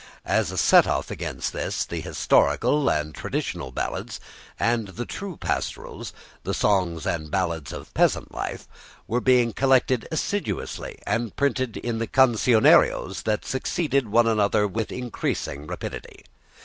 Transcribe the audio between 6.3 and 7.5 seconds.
the songs and